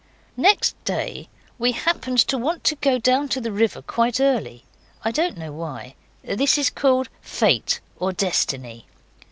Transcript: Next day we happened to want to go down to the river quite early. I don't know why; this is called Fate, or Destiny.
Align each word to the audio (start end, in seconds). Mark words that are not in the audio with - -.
Next 0.35 0.75
day 0.83 1.29
we 1.59 1.73
happened 1.73 2.17
to 2.21 2.35
want 2.35 2.63
to 2.63 2.75
go 2.77 2.97
down 2.97 3.29
to 3.29 3.39
the 3.39 3.51
river 3.51 3.83
quite 3.83 4.19
early. 4.19 4.63
I 5.05 5.11
don't 5.11 5.37
know 5.37 5.51
why; 5.51 5.93
this 6.23 6.57
is 6.57 6.71
called 6.71 7.07
Fate, 7.21 7.81
or 7.99 8.11
Destiny. 8.11 8.87